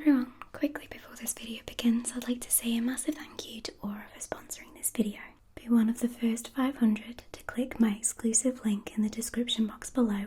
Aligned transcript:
everyone, 0.00 0.32
quickly 0.52 0.86
before 0.90 1.16
this 1.16 1.32
video 1.32 1.60
begins, 1.66 2.12
I'd 2.14 2.28
like 2.28 2.40
to 2.42 2.50
say 2.50 2.76
a 2.76 2.80
massive 2.80 3.16
thank 3.16 3.50
you 3.50 3.60
to 3.62 3.72
Aura 3.82 4.04
for 4.12 4.20
sponsoring 4.20 4.72
this 4.76 4.90
video. 4.90 5.18
Be 5.56 5.68
one 5.68 5.88
of 5.88 5.98
the 5.98 6.08
first 6.08 6.54
500 6.54 7.24
to 7.32 7.42
click 7.44 7.80
my 7.80 7.90
exclusive 7.90 8.60
link 8.64 8.92
in 8.96 9.02
the 9.02 9.08
description 9.08 9.66
box 9.66 9.90
below 9.90 10.26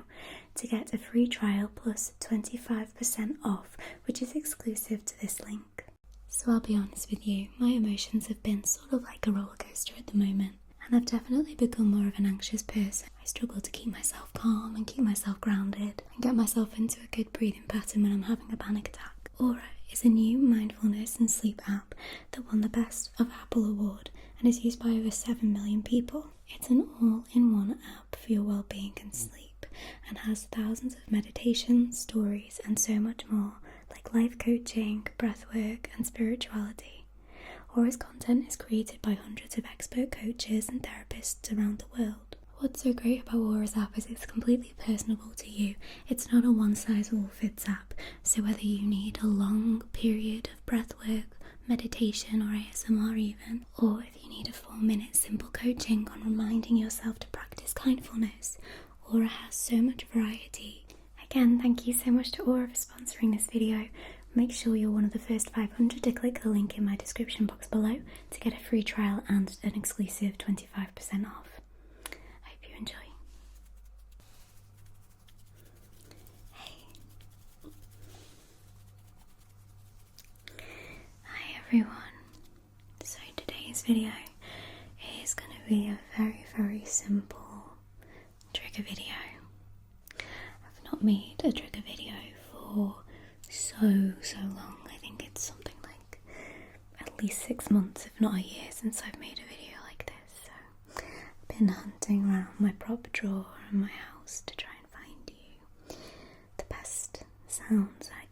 to 0.55 0.68
get 0.68 0.94
a 0.94 0.98
free 0.98 1.26
trial 1.28 1.70
plus 1.73 2.12
25% 2.20 3.36
off, 3.46 3.78
which 4.05 4.22
is 4.22 4.34
exclusive 4.36 5.05
to 5.05 5.22
this 5.22 5.40
link. 5.42 5.86
So 6.28 6.52
I'll 6.52 6.60
be 6.60 6.76
honest 6.76 7.10
with 7.10 7.26
you, 7.26 7.48
my 7.58 7.70
emotions 7.70 8.28
have 8.28 8.44
been 8.44 8.64
sort 8.66 8.92
of 8.92 9.04
like 9.04 9.26
a 9.28 9.32
roller 9.32 9.56
coaster 9.58 9.94
at 9.98 10.08
the 10.08 10.18
moment, 10.18 10.54
and 10.86 10.96
I've 10.98 11.06
definitely 11.06 11.56
become 11.56 11.92
more 11.92 12.08
of 12.10 12.18
an 12.18 12.26
anxious 12.26 12.62
person. 12.62 13.08
I 13.22 13.26
struggle 13.26 13.62
to 13.62 13.72
keep 13.72 13.92
myself 13.94 14.34
calm 14.34 14.76
and 14.76 14.86
keep 14.86 15.03
myself 15.03 15.40
grounded 15.40 16.03
and 16.14 16.22
get 16.22 16.36
myself 16.36 16.78
into 16.78 17.00
a 17.02 17.16
good 17.16 17.31
breathing 17.31 17.64
pattern 17.70 18.03
when 18.03 18.12
I'm 18.12 18.23
having 18.23 18.52
a 18.52 18.58
panic 18.58 18.90
attack. 18.90 19.20
Aura 19.40 19.63
is 19.91 20.03
a 20.03 20.09
new 20.09 20.38
mindfulness 20.38 21.17
and 21.17 21.30
sleep 21.30 21.62
app 21.67 21.95
that 22.31 22.45
won 22.48 22.62
the 22.62 22.70
Best 22.70 23.12
of 23.20 23.30
Apple 23.41 23.66
award 23.66 24.09
and 24.39 24.48
is 24.48 24.63
used 24.63 24.80
by 24.80 24.89
over 24.89 25.12
7 25.12 25.52
million 25.52 25.81
people. 25.84 26.27
It's 26.49 26.70
an 26.70 26.88
all 27.02 27.23
in 27.34 27.53
one 27.53 27.80
app 27.98 28.16
for 28.16 28.31
your 28.31 28.44
well 28.44 28.66
being 28.70 28.94
and 29.02 29.13
sleep 29.16 29.66
and 30.08 30.17
has 30.20 30.44
thousands 30.52 30.95
of 30.95 31.12
meditations, 31.12 31.99
stories, 31.99 32.59
and 32.66 32.77
so 32.77 32.99
much 32.99 33.25
more 33.30 33.53
like 33.89 34.13
life 34.13 34.38
coaching, 34.38 35.08
breathwork, 35.17 35.88
and 35.98 36.05
spirituality. 36.05 37.05
Aura's 37.75 37.95
content 37.98 38.48
is 38.48 38.55
created 38.55 39.02
by 39.02 39.13
hundreds 39.13 39.58
of 39.58 39.66
expert 39.66 40.11
coaches 40.11 40.67
and 40.70 40.84
therapists 40.84 41.55
around 41.55 41.80
the 41.80 42.02
world. 42.02 42.36
What's 42.62 42.84
so 42.84 42.94
great 42.94 43.24
about 43.24 43.42
Aura's 43.42 43.76
app 43.76 43.98
is 43.98 44.06
it's 44.06 44.28
completely 44.28 44.76
personable 44.78 45.31
to 45.38 45.50
you. 45.50 45.73
It's 46.08 46.31
not 46.31 46.45
a 46.45 46.52
one 46.52 46.76
size 46.76 47.12
all 47.12 47.28
fits 47.34 47.68
app, 47.68 47.95
so 48.22 48.44
whether 48.44 48.62
you 48.62 48.84
need 48.88 49.18
a 49.20 49.26
long 49.26 49.81
period 49.94 50.52
of 50.53 50.64
breath 50.68 50.94
work, 51.00 51.26
meditation, 51.68 52.40
or 52.44 52.53
ASMR 52.56 53.18
even, 53.18 53.66
or 53.80 54.03
if 54.03 54.23
you 54.23 54.30
need 54.30 54.48
a 54.48 54.53
four 54.53 54.76
minute 54.76 55.16
simple 55.16 55.50
coaching 55.52 56.08
on 56.12 56.22
reminding 56.23 56.78
yourself 56.78 57.18
to 57.22 57.28
practice 57.30 57.73
kindfulness, 57.73 58.59
Aura 59.12 59.25
has 59.28 59.56
so 59.56 59.78
much 59.78 60.03
variety. 60.14 60.86
Again, 61.23 61.59
thank 61.59 61.88
you 61.88 61.94
so 61.94 62.12
much 62.12 62.31
to 62.34 62.44
Aura 62.44 62.68
for 62.68 62.75
sponsoring 62.75 63.34
this 63.34 63.48
video. 63.48 63.88
Make 64.36 64.52
sure 64.52 64.75
you're 64.75 64.92
one 64.92 65.06
of 65.06 65.14
the 65.14 65.20
first 65.20 65.50
500 65.50 66.03
to 66.03 66.12
click 66.12 66.44
the 66.44 66.50
link 66.50 66.78
in 66.78 66.86
my 66.86 66.96
description 66.96 67.48
box 67.48 67.68
below 67.68 68.02
to 68.30 68.40
get 68.40 68.53
a 68.53 68.59
free 68.64 68.84
trial 68.84 69.23
and 69.28 69.58
an 69.64 69.73
exclusive 69.75 70.38
25% 70.38 71.25
off. 71.25 71.50
Everyone. 81.73 81.95
So 83.02 83.19
today's 83.38 83.81
video 83.83 84.11
is 85.23 85.33
going 85.33 85.52
to 85.52 85.69
be 85.69 85.88
a 85.88 85.97
very, 86.17 86.45
very 86.58 86.83
simple 86.83 87.78
trigger 88.53 88.83
video. 88.83 89.13
I've 90.19 90.83
not 90.83 91.02
made 91.02 91.36
a 91.45 91.52
trigger 91.53 91.81
video 91.88 92.11
for 92.52 92.95
so, 93.50 94.11
so 94.22 94.38
long. 94.53 94.80
I 94.94 94.97
think 95.00 95.23
it's 95.25 95.44
something 95.44 95.75
like 95.83 96.19
at 97.00 97.23
least 97.23 97.41
six 97.44 97.72
months, 97.72 98.06
if 98.06 98.19
not 98.19 98.35
a 98.35 98.41
year, 98.41 98.67
since 98.72 99.02
I've 99.08 99.17
made 99.22 99.39
a 99.39 99.47
video 99.47 99.78
like 99.88 100.08
this. 100.08 100.41
So 100.97 101.03
I've 101.50 101.58
been 101.58 101.69
hunting 101.69 102.25
around 102.30 102.47
my 102.59 102.73
prop 102.80 103.08
drawer 103.13 103.45
in 103.72 103.80
my 103.80 103.88
house 103.88 104.44
to 104.45 104.56
try 104.58 104.73
and 104.78 104.89
find 104.89 105.31
you 105.38 105.95
the 106.58 106.66
best 106.66 107.23
sounds 107.47 108.11
I 108.13 108.25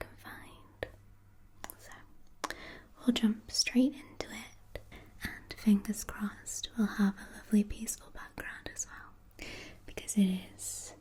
we'll 3.05 3.13
jump 3.13 3.51
straight 3.51 3.93
into 3.93 4.27
it, 4.27 4.81
and 5.23 5.59
fingers 5.59 6.03
crossed, 6.03 6.69
we'll 6.77 6.87
have 6.87 7.13
a 7.15 7.37
lovely, 7.37 7.63
peaceful 7.63 8.09
background 8.13 8.69
as 8.73 8.87
well. 8.87 9.47
Because 9.85 10.15
it 10.17 10.39
is 10.55 10.93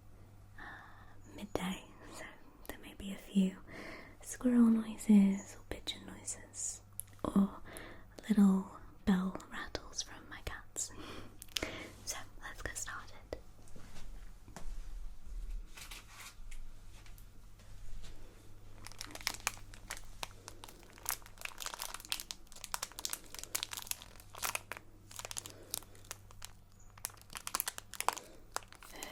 uh, 0.59 0.63
midday, 1.37 1.83
so 2.17 2.25
there 2.69 2.79
may 2.83 2.95
be 2.99 3.13
a 3.13 3.33
few 3.33 3.53
squirrel 4.23 4.67
noises 4.67 5.57
or 5.57 5.63
pigeon 5.71 6.01
noises 6.07 6.81
or 7.25 7.49
little 8.29 8.67
bell 9.05 9.37
rattles 9.53 10.03
from 10.03 10.17
my 10.31 10.39
cats. 10.45 10.91
So 12.05 12.17
let's 12.43 12.63
get 12.63 12.77
started. 12.79 13.05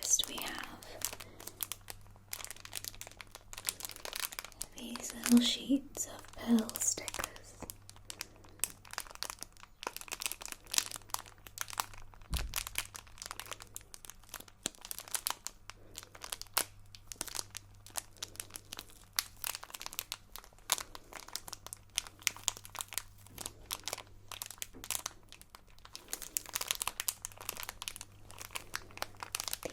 First, 0.00 0.28
we 0.28 0.34
have 0.36 0.52
these 4.76 5.12
little 5.14 5.40
sheets 5.40 6.06
of 6.06 6.22
pearl 6.36 6.68
stickers. 6.80 7.12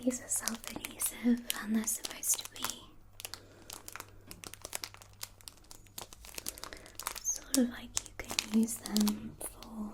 These 0.04 0.22
are 0.22 0.30
self-adhesive 1.82 2.04
they're 2.12 2.24
supposed 2.24 2.40
to 2.40 2.52
be 2.52 2.64
sort 7.24 7.58
of 7.58 7.70
like 7.72 7.90
you 8.06 8.12
can 8.18 8.60
use 8.60 8.76
them 8.76 9.32
for 9.40 9.94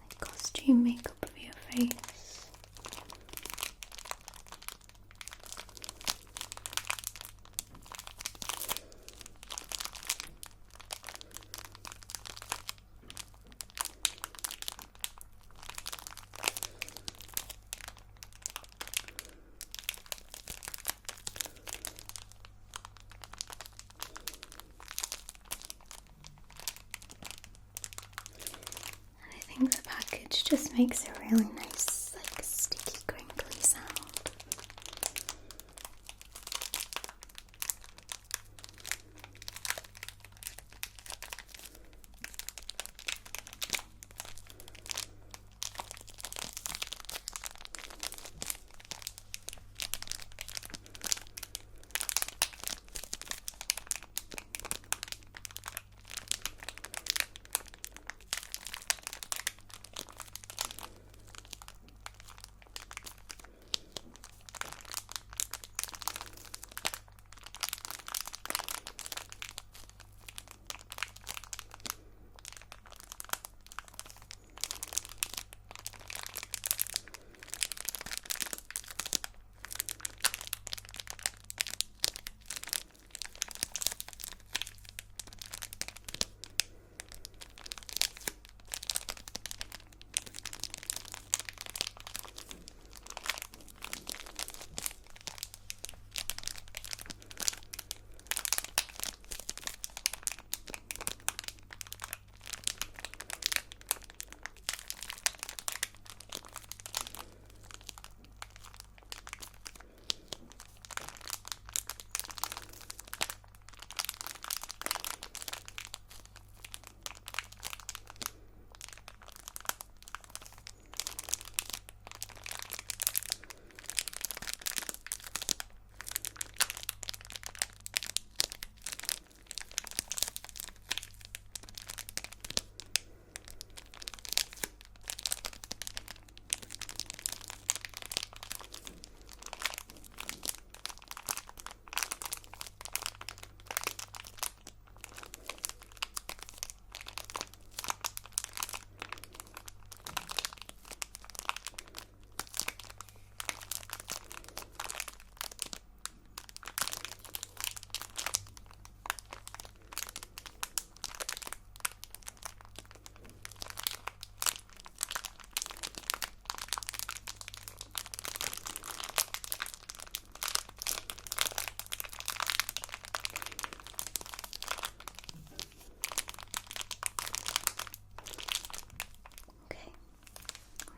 like 0.00 0.20
costume 0.20 0.84
makeup 0.84 1.16
of 1.22 1.38
your 1.38 1.52
face. 1.70 2.15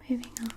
Moving 0.09 0.33
on. 0.41 0.49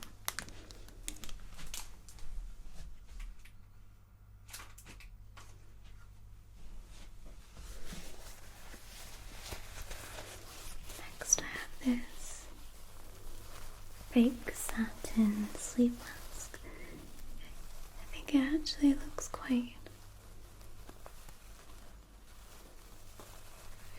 Next, 11.20 11.42
I 11.42 11.46
have 11.46 11.72
this 11.86 12.46
fake 14.12 14.54
satin 14.54 15.48
sleep 15.58 15.98
mask. 16.00 16.60
I 18.02 18.16
think 18.16 18.36
it 18.36 18.54
actually 18.60 18.94
looks 18.94 19.28
quite 19.28 19.74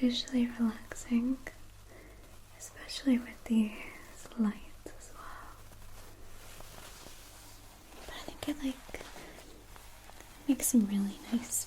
visually 0.01 0.49
relaxing, 0.59 1.37
especially 2.59 3.19
with 3.19 3.45
these 3.45 3.71
lights 4.39 4.59
as 4.87 5.11
well. 5.15 5.23
It 8.47 8.57
like 8.63 9.01
makes 10.49 10.67
some 10.67 10.87
really 10.87 11.19
nice 11.33 11.67